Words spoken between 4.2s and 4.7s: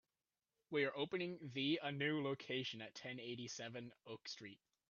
Street.